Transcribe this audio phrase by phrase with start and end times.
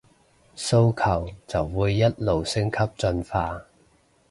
[0.57, 3.65] 訴求就會一路升級進化